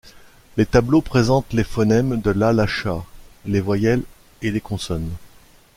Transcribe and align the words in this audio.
Les 0.57 0.65
tableaux 0.65 1.03
présentent 1.03 1.53
les 1.53 1.63
phonèmes 1.63 2.19
de 2.21 2.31
l'alasha: 2.31 3.05
les 3.45 3.61
voyelles 3.61 4.01
et 4.41 4.49
les 4.49 4.59
consonnes. 4.59 5.11